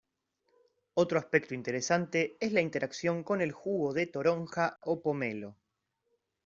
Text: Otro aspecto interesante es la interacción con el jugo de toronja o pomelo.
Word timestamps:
Otro 0.95 1.19
aspecto 1.19 1.53
interesante 1.53 2.35
es 2.39 2.53
la 2.53 2.61
interacción 2.61 3.23
con 3.23 3.39
el 3.39 3.51
jugo 3.51 3.93
de 3.93 4.07
toronja 4.07 4.79
o 4.81 4.99
pomelo. 5.03 5.55